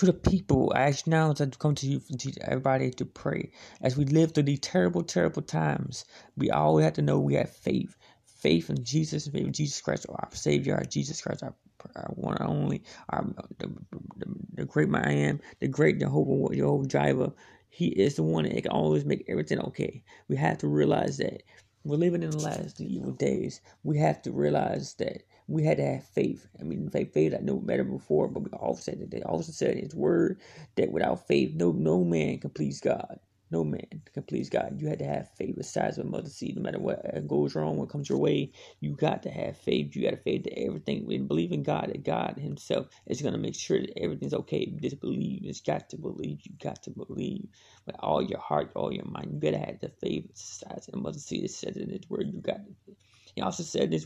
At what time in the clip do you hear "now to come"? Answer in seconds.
1.06-1.74